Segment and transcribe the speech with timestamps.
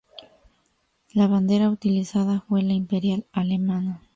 [1.13, 4.01] La bandera utilizada fue la imperial alemana.